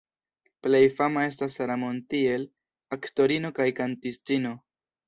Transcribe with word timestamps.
Plej 0.67 0.79
fama 0.99 1.25
estas 1.33 1.59
Sara 1.61 1.75
Montiel, 1.83 2.49
aktorino 2.99 3.57
kaj 3.61 3.71
kantistino. 3.83 4.61